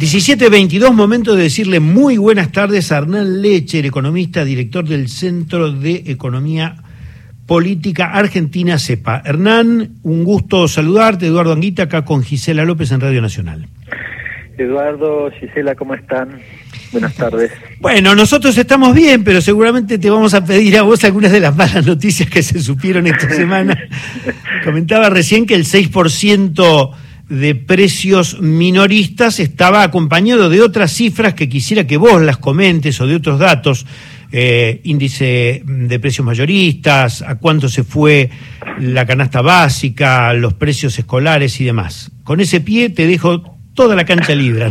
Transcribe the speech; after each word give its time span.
17.22, 0.00 0.94
momento 0.94 1.36
de 1.36 1.42
decirle 1.42 1.78
muy 1.78 2.16
buenas 2.16 2.50
tardes 2.52 2.90
a 2.90 2.96
Hernán 2.96 3.42
Lecher, 3.42 3.84
economista, 3.84 4.46
director 4.46 4.82
del 4.88 5.08
Centro 5.08 5.72
de 5.72 6.04
Economía 6.06 6.76
Política 7.44 8.12
Argentina, 8.14 8.78
CEPA. 8.78 9.20
Hernán, 9.26 9.96
un 10.02 10.24
gusto 10.24 10.68
saludarte. 10.68 11.26
Eduardo 11.26 11.52
Anguita, 11.52 11.82
acá 11.82 12.02
con 12.06 12.22
Gisela 12.22 12.64
López 12.64 12.90
en 12.92 13.02
Radio 13.02 13.20
Nacional. 13.20 13.68
Eduardo, 14.56 15.30
Gisela, 15.38 15.74
¿cómo 15.74 15.94
están? 15.94 16.40
Buenas 16.92 17.14
tardes. 17.14 17.52
Bueno, 17.80 18.14
nosotros 18.14 18.56
estamos 18.56 18.94
bien, 18.94 19.22
pero 19.22 19.42
seguramente 19.42 19.98
te 19.98 20.08
vamos 20.08 20.32
a 20.32 20.42
pedir 20.42 20.78
a 20.78 20.82
vos 20.82 21.04
algunas 21.04 21.30
de 21.30 21.40
las 21.40 21.54
malas 21.54 21.84
noticias 21.84 22.30
que 22.30 22.42
se 22.42 22.58
supieron 22.60 23.06
esta 23.06 23.28
semana. 23.34 23.78
Comentaba 24.64 25.10
recién 25.10 25.44
que 25.44 25.56
el 25.56 25.66
6% 25.66 26.90
de 27.30 27.54
precios 27.54 28.40
minoristas 28.40 29.38
estaba 29.38 29.84
acompañado 29.84 30.50
de 30.50 30.60
otras 30.60 30.90
cifras 30.90 31.34
que 31.34 31.48
quisiera 31.48 31.86
que 31.86 31.96
vos 31.96 32.20
las 32.20 32.38
comentes 32.38 33.00
o 33.00 33.06
de 33.06 33.14
otros 33.14 33.38
datos, 33.38 33.86
eh, 34.32 34.80
índice 34.82 35.62
de 35.64 36.00
precios 36.00 36.26
mayoristas, 36.26 37.22
a 37.22 37.38
cuánto 37.38 37.68
se 37.68 37.84
fue 37.84 38.30
la 38.80 39.06
canasta 39.06 39.42
básica, 39.42 40.34
los 40.34 40.54
precios 40.54 40.98
escolares 40.98 41.60
y 41.60 41.64
demás. 41.64 42.10
Con 42.24 42.40
ese 42.40 42.60
pie 42.60 42.90
te 42.90 43.06
dejo 43.06 43.56
toda 43.74 43.94
la 43.94 44.04
cancha 44.04 44.34
libre. 44.34 44.66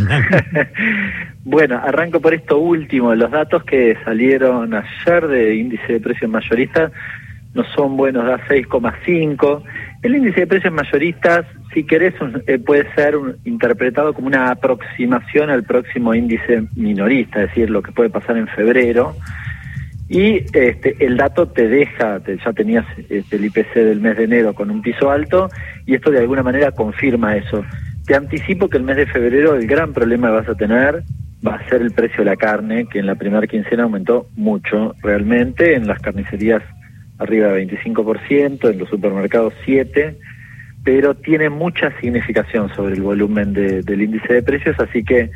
bueno, 1.45 1.77
arranco 1.81 2.19
por 2.19 2.33
esto 2.33 2.57
último. 2.57 3.15
Los 3.15 3.31
datos 3.31 3.63
que 3.63 3.95
salieron 4.03 4.73
ayer 4.73 5.27
de 5.27 5.55
índice 5.55 5.93
de 5.93 5.99
precios 6.01 6.29
mayoristas 6.29 6.91
no 7.53 7.63
son 7.73 7.95
buenos, 7.95 8.25
da 8.25 8.37
6,5. 8.47 9.63
El 10.03 10.15
índice 10.15 10.41
de 10.41 10.47
precios 10.47 10.73
mayoristas 10.73 11.45
si 11.73 11.83
querés, 11.83 12.15
eh, 12.47 12.57
puede 12.59 12.91
ser 12.95 13.15
interpretado 13.45 14.13
como 14.13 14.27
una 14.27 14.51
aproximación 14.51 15.49
al 15.49 15.63
próximo 15.63 16.13
índice 16.13 16.63
minorista, 16.75 17.43
es 17.43 17.49
decir, 17.49 17.69
lo 17.69 17.81
que 17.81 17.91
puede 17.91 18.09
pasar 18.09 18.37
en 18.37 18.47
febrero. 18.47 19.15
Y 20.07 20.37
este, 20.53 20.95
el 20.99 21.17
dato 21.17 21.47
te 21.47 21.67
deja, 21.67 22.19
ya 22.25 22.53
tenías 22.53 22.85
este, 23.09 23.35
el 23.35 23.45
IPC 23.45 23.73
del 23.75 24.01
mes 24.01 24.17
de 24.17 24.23
enero 24.23 24.53
con 24.53 24.71
un 24.71 24.81
piso 24.81 25.11
alto, 25.11 25.49
y 25.85 25.93
esto 25.93 26.09
de 26.09 26.19
alguna 26.19 26.41
manera 26.41 26.71
confirma 26.71 27.35
eso. 27.35 27.63
Te 28.05 28.15
anticipo 28.15 28.67
que 28.69 28.77
el 28.77 28.83
mes 28.83 28.97
de 28.97 29.05
febrero 29.05 29.55
el 29.55 29.67
gran 29.67 29.93
problema 29.93 30.29
que 30.29 30.33
vas 30.33 30.49
a 30.49 30.55
tener 30.55 31.03
va 31.45 31.55
a 31.55 31.69
ser 31.69 31.83
el 31.83 31.91
precio 31.91 32.19
de 32.19 32.25
la 32.25 32.35
carne, 32.35 32.87
que 32.91 32.99
en 32.99 33.05
la 33.05 33.15
primera 33.15 33.45
quincena 33.45 33.83
aumentó 33.83 34.27
mucho 34.35 34.95
realmente, 35.03 35.75
en 35.75 35.87
las 35.87 35.99
carnicerías 35.99 36.63
arriba 37.19 37.49
de 37.49 37.67
25%, 37.67 38.71
en 38.71 38.79
los 38.79 38.89
supermercados 38.89 39.53
7%, 39.65 40.15
pero 40.91 41.13
tiene 41.13 41.51
mucha 41.51 41.91
significación 42.01 42.73
sobre 42.73 42.95
el 42.95 43.03
volumen 43.03 43.53
del 43.53 44.01
índice 44.01 44.33
de 44.33 44.41
precios, 44.41 44.75
así 44.79 45.03
que 45.03 45.29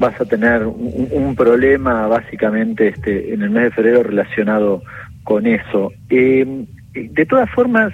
vas 0.00 0.20
a 0.20 0.24
tener 0.24 0.66
un, 0.66 1.36
problema 1.36 2.08
básicamente 2.08 2.88
este, 2.88 3.32
en 3.32 3.42
el 3.42 3.50
mes 3.50 3.62
de 3.62 3.70
febrero 3.70 4.02
relacionado 4.02 4.82
con 5.22 5.46
eso. 5.46 5.92
Eh, 6.10 6.66
de 6.92 7.24
todas 7.24 7.48
formas, 7.50 7.92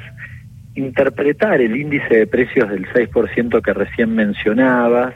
interpretar 0.74 1.60
el 1.60 1.76
índice 1.76 2.20
de 2.20 2.26
precios 2.26 2.70
del 2.70 2.86
6% 2.86 3.60
que 3.60 3.74
recién 3.74 4.14
mencionabas, 4.14 5.12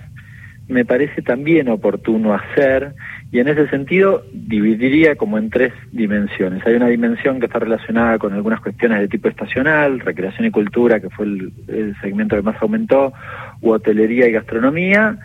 me 0.69 0.85
parece 0.85 1.23
también 1.23 1.71
oportuno 1.71 2.35
hacer 2.35 2.93
y 3.31 3.41
en 3.41 3.49
ese 3.49 3.69
sentido 3.69 4.23
dividiría 4.33 5.17
como 5.17 5.37
en 5.37 5.51
tres 5.51 5.75
dimensiones. 5.93 6.67
Hay 6.67 6.75
una 6.75 6.89
dimensión 6.89 7.41
que 7.41 7.47
está 7.47 7.59
relacionada 7.59 8.19
con 8.19 8.33
algunas 8.33 8.61
cuestiones 8.61 9.01
de 9.01 9.09
tipo 9.09 9.29
estacional, 9.29 10.01
recreación 10.01 10.47
y 10.47 10.51
cultura, 10.51 10.99
que 10.99 11.11
fue 11.11 11.27
el, 11.27 11.95
segmento 12.01 12.37
que 12.37 12.43
más 12.43 12.61
aumentó, 12.63 13.13
u 13.61 13.71
hotelería 13.71 14.29
y 14.29 14.33
gastronomía, 14.33 15.19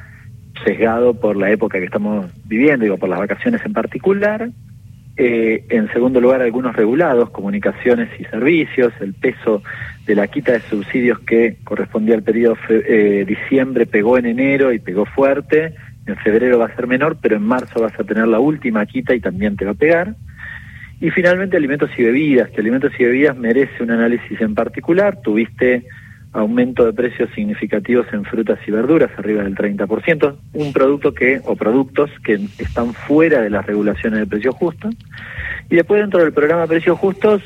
sesgado 0.66 1.14
por 1.14 1.38
la 1.38 1.50
época 1.50 1.80
que 1.80 1.86
estamos 1.86 2.30
viviendo, 2.46 2.84
digo, 2.84 2.98
por 2.98 3.08
las 3.08 3.20
vacaciones 3.20 3.62
en 3.66 3.72
particular. 3.72 4.50
Eh, 5.16 5.64
en 5.70 5.90
segundo 5.94 6.20
lugar, 6.20 6.42
algunos 6.42 6.76
regulados, 6.76 7.30
comunicaciones 7.30 8.10
y 8.20 8.26
servicios, 8.26 8.92
el 9.00 9.14
peso 9.14 9.62
de 10.06 10.16
la 10.16 10.28
quita 10.28 10.52
de 10.52 10.60
subsidios 10.60 11.20
que 11.20 11.58
correspondía 11.64 12.16
al 12.16 12.24
periodo 12.24 12.58
eh, 12.68 13.24
diciembre 13.26 13.86
pegó 13.86 14.18
en 14.18 14.26
enero 14.26 14.74
y 14.74 14.80
pegó 14.80 15.06
fuerte, 15.06 15.76
en 16.06 16.18
febrero 16.18 16.60
va 16.60 16.66
a 16.66 16.76
ser 16.76 16.88
menor, 16.88 17.18
pero 17.22 17.38
en 17.38 17.44
marzo 17.44 17.82
vas 17.82 17.98
a 18.00 18.04
tener 18.04 18.28
la 18.28 18.40
última 18.40 18.86
quita 18.86 19.16
y 19.16 19.20
también 19.20 19.56
te 19.56 19.66
va 19.66 19.72
a 19.72 19.76
pegar. 19.76 20.16
Y 21.00 21.10
finalmente 21.10 21.58
alimentos 21.58 21.90
y 21.98 22.04
bebidas, 22.04 22.50
que 22.50 22.62
alimentos 22.62 22.92
y 22.98 23.04
bebidas 23.04 23.36
merece 23.36 23.84
un 23.84 23.92
análisis 23.92 24.40
en 24.40 24.56
particular, 24.56 25.20
tuviste 25.22 25.84
aumento 26.34 26.86
de 26.86 26.94
precios 26.94 27.30
significativos 27.36 28.08
en 28.12 28.26
frutas 28.26 28.60
y 28.68 28.72
verduras, 28.72 29.12
arriba 29.18 29.44
del 29.44 29.56
30%, 29.56 30.36
un 30.54 30.74
producto 30.74 31.14
que, 31.14 31.42
o 31.46 31.56
productos 31.56 32.10
que 32.24 32.40
están 32.58 32.94
fuera 32.94 33.42
de 33.42 33.50
las 33.50 33.66
regulaciones 33.66 34.20
de 34.20 34.28
precios 34.28 34.56
justos. 34.56 34.96
Y 35.70 35.76
después 35.76 36.02
dentro 36.02 36.22
del 36.22 36.34
programa 36.34 36.68
Precios 36.68 36.98
Justos, 37.00 37.42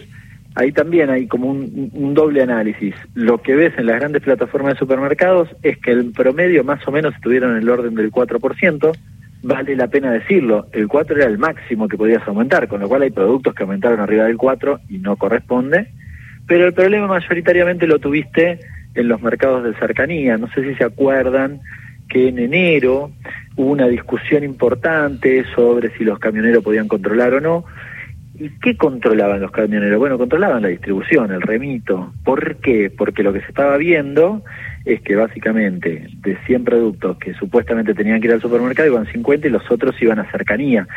ahí 0.57 0.71
también 0.71 1.11
hay 1.11 1.27
como 1.27 1.51
un, 1.51 2.13
doble 2.15 2.41
análisis. 2.41 2.95
Lo 3.13 3.37
que 3.37 3.55
ves 3.55 3.73
en 3.77 3.85
las 3.85 3.97
grandes 3.97 4.23
plataformas 4.23 4.73
de 4.73 4.79
supermercados 4.79 5.49
es 5.61 5.77
que 5.77 5.91
el 5.91 6.11
promedio 6.11 6.63
más 6.63 6.85
o 6.87 6.91
menos 6.91 7.13
estuvieron 7.13 7.51
en 7.51 7.57
el 7.57 7.69
orden 7.69 7.93
del 7.93 8.11
4%, 8.11 8.97
vale 9.43 9.75
la 9.75 9.87
pena 9.87 10.11
decirlo, 10.11 10.67
el 10.71 10.87
4 10.87 11.15
era 11.15 11.25
el 11.27 11.37
máximo 11.37 11.87
que 11.87 11.95
podías 11.95 12.27
aumentar, 12.27 12.67
con 12.67 12.81
lo 12.81 12.89
cual 12.89 13.03
hay 13.03 13.11
productos 13.11 13.53
que 13.53 13.63
aumentaron 13.63 13.99
arriba 13.99 14.23
del 14.23 14.37
4 14.37 14.79
y 14.89 14.97
no 14.97 15.15
corresponde, 15.15 15.89
pero 16.47 16.65
el 16.65 16.73
problema 16.73 17.05
mayoritariamente 17.05 17.85
lo 17.85 17.99
tuviste 17.99 18.59
en 18.95 19.07
los 19.07 19.21
mercados 19.21 19.63
de 19.63 19.75
cercanía. 19.75 20.37
No 20.37 20.47
sé 20.53 20.63
si 20.63 20.73
se 20.73 20.85
acuerdan 20.85 21.61
que 22.09 22.29
en 22.29 22.39
enero 22.39 23.11
hubo 23.57 23.71
una 23.71 23.87
discusión 23.87 24.43
importante 24.43 25.45
sobre 25.53 25.95
si 25.97 26.03
los 26.03 26.17
camioneros 26.17 26.63
podían 26.63 26.87
controlar 26.87 27.35
o 27.35 27.41
no. 27.41 27.65
¿Y 28.39 28.49
qué 28.59 28.77
controlaban 28.77 29.41
los 29.41 29.51
camioneros? 29.51 29.97
Bueno, 29.97 30.17
controlaban 30.17 30.61
la 30.61 30.67
distribución, 30.67 31.31
el 31.31 31.41
remito. 31.41 32.13
¿Por 32.23 32.57
qué? 32.57 32.91
Porque 32.95 33.23
lo 33.23 33.33
que 33.33 33.41
se 33.41 33.47
estaba 33.47 33.77
viendo 33.77 34.43
es 34.85 35.01
que 35.01 35.15
básicamente 35.15 36.07
de 36.21 36.37
100 36.45 36.63
productos 36.63 37.17
que 37.17 37.33
supuestamente 37.33 37.95
tenían 37.95 38.21
que 38.21 38.27
ir 38.27 38.33
al 38.33 38.41
supermercado 38.41 38.89
iban 38.89 39.07
50 39.07 39.47
y 39.47 39.49
los 39.49 39.69
otros 39.71 39.99
iban 40.01 40.19
a 40.19 40.29
cercanía. 40.31 40.87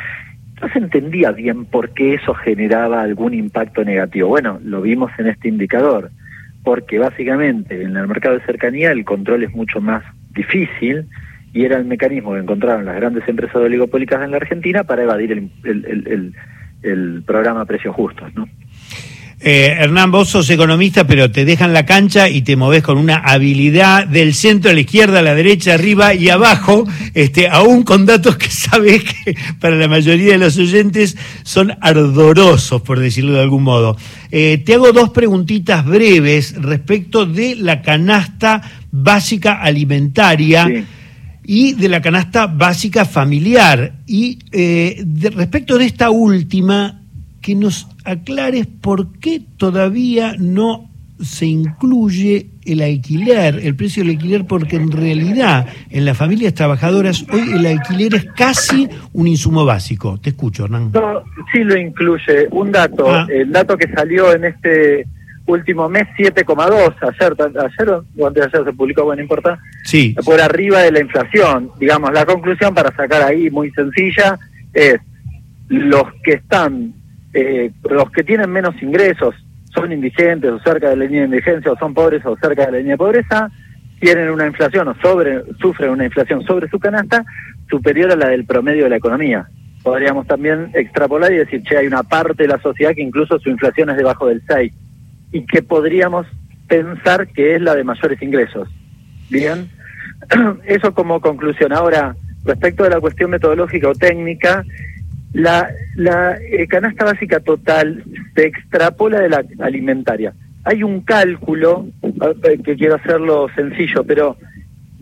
No 0.61 0.69
se 0.69 0.79
entendía 0.79 1.33
bien 1.33 1.65
por 1.65 1.95
qué 1.95 2.15
eso 2.15 2.35
generaba 2.35 3.01
algún 3.01 3.33
impacto 3.33 3.85
negativo. 3.85 4.29
Bueno, 4.29 4.61
lo 4.63 4.83
vimos 4.83 5.11
en 5.19 5.29
este 5.29 5.49
indicador 5.49 6.11
porque 6.63 6.99
básicamente 6.99 7.83
en 7.83 7.97
el 7.97 8.07
mercado 8.07 8.39
de 8.39 8.45
cercanía 8.45 8.93
el 8.93 9.07
control 9.07 9.45
es 9.45 9.55
mucho 9.55 9.81
más 9.81 10.05
difícil 10.35 11.07
y 11.55 11.65
era 11.65 11.79
el 11.79 11.87
mecanismo 11.87 12.35
que 12.35 12.41
encontraron 12.41 12.85
las 12.85 12.97
grandes 12.97 13.27
empresas 13.27 13.57
oligopólicas 13.57 14.23
en 14.23 14.33
la 14.33 14.37
Argentina 14.37 14.85
para 14.85 15.05
evadir 15.05 15.33
el, 15.33 15.51
el, 15.65 15.85
el, 15.87 16.07
el 16.07 16.35
programa 17.25 17.65
Precios 17.65 17.95
Justos, 17.95 18.33
¿no? 18.35 18.47
Eh, 19.43 19.75
Hernán, 19.79 20.11
vos 20.11 20.29
sos 20.29 20.51
economista, 20.51 21.07
pero 21.07 21.31
te 21.31 21.47
dejan 21.47 21.73
la 21.73 21.87
cancha 21.87 22.29
y 22.29 22.43
te 22.43 22.57
moves 22.57 22.83
con 22.83 22.99
una 22.99 23.17
habilidad 23.17 24.07
del 24.07 24.35
centro 24.35 24.71
a 24.71 24.75
la 24.75 24.81
izquierda, 24.81 25.21
a 25.21 25.23
la 25.23 25.35
derecha, 25.35 25.73
arriba 25.73 26.13
y 26.13 26.29
abajo, 26.29 26.87
este, 27.15 27.49
aún 27.49 27.83
con 27.83 28.05
datos 28.05 28.37
que 28.37 28.49
sabes 28.51 29.03
que 29.03 29.35
para 29.59 29.77
la 29.77 29.89
mayoría 29.89 30.33
de 30.33 30.39
los 30.39 30.59
oyentes 30.59 31.17
son 31.43 31.73
ardorosos, 31.81 32.83
por 32.83 33.01
decirlo 33.01 33.33
de 33.33 33.41
algún 33.41 33.63
modo. 33.63 33.97
Eh, 34.31 34.63
te 34.63 34.75
hago 34.75 34.93
dos 34.93 35.09
preguntitas 35.09 35.87
breves 35.87 36.61
respecto 36.61 37.25
de 37.25 37.57
la 37.57 37.81
canasta 37.81 38.61
básica 38.93 39.63
alimentaria. 39.63 40.69
Y 41.53 41.73
de 41.73 41.89
la 41.89 42.01
canasta 42.01 42.47
básica 42.47 43.05
familiar. 43.05 43.95
Y 44.07 44.39
eh, 44.53 45.05
respecto 45.35 45.79
de 45.79 45.87
esta 45.87 46.09
última, 46.09 47.01
que 47.43 47.57
nos 47.57 47.89
aclares 48.05 48.69
por 48.69 49.19
qué 49.19 49.43
todavía 49.57 50.37
no 50.39 50.89
se 51.21 51.47
incluye 51.47 52.51
el 52.65 52.83
alquiler, 52.83 53.59
el 53.65 53.75
precio 53.75 54.05
del 54.05 54.13
alquiler, 54.15 54.47
porque 54.47 54.77
en 54.77 54.93
realidad 54.93 55.67
en 55.91 56.05
las 56.05 56.17
familias 56.17 56.55
trabajadoras 56.55 57.27
hoy 57.33 57.51
el 57.53 57.67
alquiler 57.67 58.15
es 58.15 58.27
casi 58.27 58.89
un 59.13 59.27
insumo 59.27 59.65
básico. 59.65 60.21
Te 60.23 60.31
escucho, 60.31 60.67
Hernán. 60.67 60.93
No, 60.95 61.25
sí 61.53 61.65
lo 61.65 61.77
incluye. 61.77 62.47
Un 62.53 62.71
dato, 62.71 63.13
ah. 63.13 63.27
el 63.29 63.51
dato 63.51 63.77
que 63.77 63.89
salió 63.93 64.33
en 64.33 64.45
este 64.45 65.05
último 65.51 65.89
mes, 65.89 66.07
7,2. 66.19 66.95
Ayer, 67.01 67.37
ayer 67.41 67.91
o 68.19 68.27
antes 68.27 68.43
de 68.43 68.49
ayer 68.49 68.65
se 68.65 68.73
publicó, 68.73 69.05
bueno, 69.05 69.19
no 69.19 69.23
importa. 69.23 69.59
Sí. 69.85 70.15
Por 70.25 70.41
arriba 70.41 70.81
de 70.81 70.93
la 70.93 71.01
inflación. 71.01 71.71
Digamos, 71.79 72.13
la 72.13 72.25
conclusión 72.25 72.75
para 72.75 72.95
sacar 72.95 73.23
ahí 73.23 73.51
muy 73.51 73.71
sencilla 73.73 74.39
es 74.73 74.99
los 75.69 76.05
que 76.25 76.35
están 76.35 76.95
eh, 77.33 77.71
los 77.89 78.11
que 78.11 78.25
tienen 78.25 78.51
menos 78.51 78.75
ingresos 78.83 79.35
son 79.73 79.93
indigentes 79.93 80.51
o 80.51 80.59
cerca 80.61 80.91
de 80.91 80.97
la 80.97 81.05
línea 81.05 81.21
de 81.21 81.27
indigencia 81.27 81.71
o 81.71 81.79
son 81.79 81.95
pobres 81.95 82.25
o 82.27 82.37
cerca 82.37 82.67
de 82.67 82.73
la 82.73 82.79
línea 82.79 82.95
de 82.95 82.99
pobreza, 82.99 83.49
tienen 84.01 84.31
una 84.31 84.47
inflación 84.47 84.89
o 84.89 84.95
sobre, 85.01 85.43
sufren 85.61 85.91
una 85.91 86.07
inflación 86.07 86.43
sobre 86.43 86.69
su 86.69 86.81
canasta 86.81 87.25
superior 87.69 88.11
a 88.11 88.17
la 88.17 88.29
del 88.29 88.47
promedio 88.47 88.85
de 88.85 88.91
la 88.91 88.97
economía. 88.97 89.49
Podríamos 89.85 90.27
también 90.27 90.71
extrapolar 90.75 91.33
y 91.33 91.37
decir, 91.37 91.63
che, 91.63 91.77
hay 91.77 91.87
una 91.87 92.03
parte 92.03 92.43
de 92.43 92.49
la 92.49 92.61
sociedad 92.61 92.95
que 92.95 93.03
incluso 93.03 93.39
su 93.39 93.49
inflación 93.49 93.91
es 93.91 93.97
debajo 93.97 94.27
del 94.27 94.43
6 94.49 94.73
y 95.33 95.47
que 95.47 95.63
podríamos 95.63 96.27
pensar 96.69 97.29
que 97.29 97.57
es 97.57 97.63
la 97.63 97.75
de 97.75 97.85
mayores 97.85 98.21
ingresos. 98.23 98.69
Bien, 99.29 99.69
Eso 100.67 100.95
como 100.95 101.21
conclusión. 101.21 101.73
Ahora, 101.73 102.17
respecto 102.45 102.85
de 102.85 102.91
la 102.91 103.01
cuestión 103.01 103.31
metodológica 103.31 103.89
o 103.89 103.95
técnica, 103.95 104.65
la, 105.33 105.71
eh, 105.97 106.67
canasta 106.67 107.05
básica 107.05 107.41
total 107.41 108.05
se 108.35 108.47
extrapola 108.47 109.21
de 109.21 109.29
la 109.29 109.45
alimentaria. 109.61 110.35
Hay 110.65 110.83
un 110.83 111.01
cálculo, 111.01 111.89
que 112.65 112.77
quiero 112.77 112.97
hacerlo 112.97 113.49
sencillo, 113.55 114.05
pero 114.05 114.37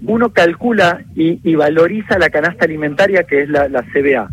uno 0.02 0.30
calcula 0.32 1.02
y, 1.16 1.54
valoriza 1.56 2.18
la 2.18 2.30
canasta 2.30 2.64
alimentaria 2.64 3.24
que 3.24 3.42
es 3.42 3.48
la 3.48 3.82
CBA. 3.92 4.28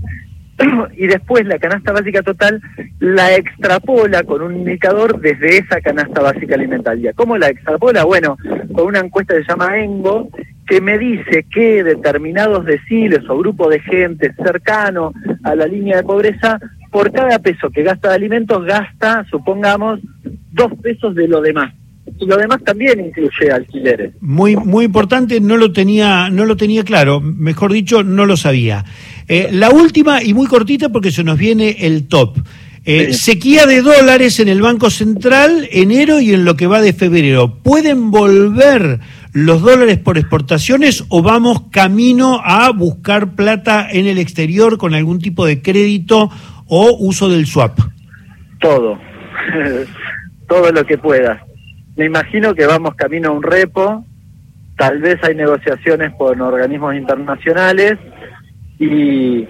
y 0.98 1.07
después 1.07 1.46
la 1.46 1.60
canasta 1.60 1.92
básica 1.92 2.22
total 2.22 2.62
la 3.00 3.36
extrapola 3.36 4.24
con 4.24 4.42
un 4.42 4.56
indicador 4.56 5.19
desde 5.19 5.57
esa 5.57 5.81
canasta 5.81 6.22
básica 6.22 6.56
alimentaria. 6.56 7.13
¿Cómo 7.13 7.38
la 7.38 7.50
extrapola? 7.50 8.04
Bueno, 8.06 8.38
con 8.74 8.88
una 8.88 9.00
encuesta 9.00 9.36
que 9.36 9.44
se 9.44 9.50
llama 9.50 9.78
ENGO, 9.78 10.30
que 10.68 10.81
me 10.81 10.98
dice 10.98 11.46
que 11.52 11.84
determinados 11.84 12.66
deciles 12.66 13.22
o 13.30 13.38
grupos 13.38 13.69
de 13.69 13.80
gente 13.81 14.34
cercano 14.44 15.13
a 15.44 15.56
la 15.56 15.68
línea 15.68 15.98
de 15.98 16.04
pobreza, 16.04 16.60
por 16.92 17.12
cada 17.12 17.40
peso 17.40 17.69
que 17.69 17.84
gasta 17.84 18.10
de 18.10 18.16
alimentos, 18.16 18.63
gasta, 18.66 19.25
supongamos, 19.30 20.00
dos 20.52 20.72
pesos 20.81 21.13
de 21.13 21.28
lo 21.28 21.42
demás 21.42 21.74
y 22.19 22.25
lo 22.25 22.38
demás 22.38 22.63
también 22.63 23.00
incluye 23.00 23.52
alquileres. 23.52 24.13
Muy 24.22 24.56
muy 24.56 24.86
importante, 24.86 25.40
no 25.40 25.57
lo 25.57 25.72
tenía 25.72 26.30
no 26.30 26.46
lo 26.46 26.56
tenía 26.56 26.84
claro, 26.84 27.19
mejor 27.22 27.74
dicho, 27.74 28.04
no 28.04 28.25
lo 28.25 28.38
sabía. 28.38 28.86
Eh, 29.28 29.50
la 29.52 29.69
última 29.72 30.22
y 30.24 30.34
muy 30.34 30.48
cortita 30.48 30.90
porque 30.90 31.12
se 31.12 31.24
nos 31.24 31.38
viene 31.38 31.78
el 31.81 32.07
top. 32.07 32.38
Eh, 32.88 33.13
sequía 33.13 33.66
de 33.66 33.81
dólares 33.81 34.40
en 34.40 34.48
el 34.48 34.62
Banco 34.62 34.92
Central 34.92 35.68
enero 35.72 36.19
y 36.19 36.36
en 36.36 36.46
lo 36.46 36.56
que 36.56 36.68
va 36.68 36.81
de 36.81 36.94
febrero. 36.94 37.56
¿Pueden 37.63 38.12
volver 38.12 39.00
los 39.34 39.63
dólares 39.63 39.98
por 39.98 40.19
exportaciones 40.19 41.04
o 41.10 41.24
vamos 41.24 41.63
camino 41.72 42.40
a 42.44 42.72
buscar 42.72 43.34
plata 43.34 43.88
en 43.92 44.06
el 44.06 44.19
exterior 44.19 44.78
con 44.78 44.94
algún 44.94 45.18
tipo 45.18 45.48
de 45.48 45.63
crédito 45.63 46.30
o 46.68 46.96
uso 47.00 47.28
del 47.28 47.48
swap? 47.48 47.80
Todo, 48.60 49.00
todo 50.48 50.72
lo 50.72 50.86
que 50.86 51.00
pueda. 51.00 51.44
Me 51.95 52.06
imagino 52.06 52.53
que 52.53 52.65
vamos 52.65 52.95
camino 52.95 53.30
a 53.30 53.31
un 53.31 53.44
repo, 53.44 54.03
tal 54.77 55.00
vez 55.00 55.24
hay 55.24 55.36
negociaciones 55.36 56.13
con 56.18 56.42
organismos 56.42 56.95
internacionales 56.95 57.97
y 58.77 59.47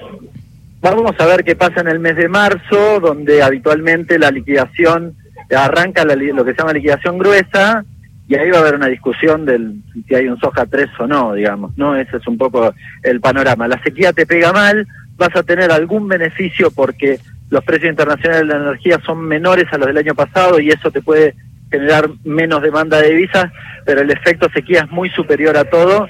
vamos 0.80 1.16
a 1.18 1.26
ver 1.26 1.44
qué 1.44 1.56
pasa 1.56 1.82
en 1.82 1.88
el 1.88 2.00
mes 2.00 2.16
de 2.16 2.28
marzo, 2.28 3.00
donde 3.00 3.42
habitualmente 3.42 4.20
la 4.20 4.30
liquidación 4.30 5.16
arranca 5.56 6.06
lo 6.06 6.46
que 6.46 6.52
se 6.52 6.58
llama 6.58 6.74
liquidación 6.74 7.18
gruesa 7.18 7.84
y 8.28 8.36
ahí 8.36 8.50
va 8.50 8.58
a 8.58 8.62
haber 8.62 8.76
una 8.76 8.88
discusión 8.88 9.46
del 9.46 9.76
si 10.08 10.16
hay 10.16 10.28
un 10.28 10.40
soja 10.40 10.66
3 10.66 10.90
o 11.00 11.08
no, 11.08 11.34
digamos, 11.34 11.78
¿no? 11.78 11.96
Ese 11.96 12.18
es 12.18 12.28
un 12.28 12.38
poco 12.38 12.74
el 13.04 13.22
panorama. 13.22 13.68
La 13.68 13.82
sequía 13.84 14.14
te 14.14 14.26
pega 14.26 14.52
mal, 14.52 14.88
vas 15.18 15.36
a 15.36 15.44
tener 15.44 15.72
algún 15.72 16.08
beneficio 16.08 16.72
porque 16.72 17.20
los 17.50 17.64
precios 17.64 17.92
internacionales 17.92 18.48
de 18.48 18.54
la 18.54 18.64
energía 18.64 19.00
son 19.06 19.22
menores 19.22 19.66
a 19.72 19.78
los 19.78 19.88
del 19.88 19.98
año 19.98 20.16
pasado 20.16 20.60
y 20.60 20.70
eso 20.70 20.90
te 20.90 21.02
puede 21.02 21.36
generar 21.76 22.10
menos 22.24 22.62
demanda 22.62 23.02
de 23.02 23.10
divisas, 23.10 23.52
pero 23.86 24.02
el 24.02 24.12
efecto 24.12 24.50
sequía 24.54 24.82
es 24.82 24.92
muy 24.92 25.10
superior 25.10 25.58
a 25.58 25.66
todo 25.66 26.08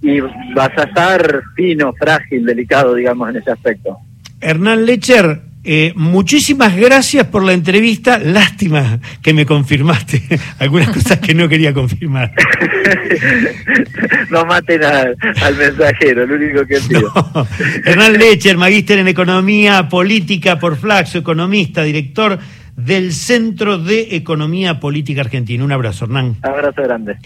y 0.00 0.20
vas 0.54 0.70
a 0.76 0.84
estar 0.84 1.42
fino, 1.54 1.92
frágil, 1.94 2.44
delicado, 2.44 2.94
digamos, 2.94 3.30
en 3.30 3.36
ese 3.36 3.50
aspecto. 3.50 3.98
Hernán 4.40 4.84
Lecher, 4.84 5.40
eh, 5.64 5.92
muchísimas 5.94 6.76
gracias 6.76 7.26
por 7.28 7.44
la 7.44 7.52
entrevista. 7.52 8.18
Lástima 8.18 8.98
que 9.22 9.32
me 9.32 9.46
confirmaste 9.46 10.20
algunas 10.58 10.88
cosas 10.90 11.20
que 11.20 11.34
no 11.34 11.48
quería 11.48 11.72
confirmar. 11.72 12.32
no 14.30 14.44
maten 14.44 14.82
al 14.82 15.56
mensajero, 15.56 16.26
lo 16.26 16.34
único 16.34 16.66
que 16.66 16.80
pido. 16.80 17.12
Hernán 17.84 18.14
Lecher, 18.14 18.56
magíster 18.56 18.98
en 18.98 19.08
Economía 19.08 19.88
Política 19.88 20.58
por 20.58 20.76
Flaxo, 20.76 21.18
economista, 21.18 21.84
director 21.84 22.40
del 22.76 23.12
Centro 23.12 23.78
de 23.78 24.16
Economía 24.16 24.80
Política 24.80 25.20
Argentina. 25.20 25.64
Un 25.64 25.72
abrazo, 25.72 26.04
Hernán. 26.06 26.36
Abrazo 26.42 26.82
grande. 26.82 27.18